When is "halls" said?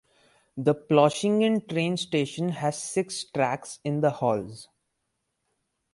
4.09-4.67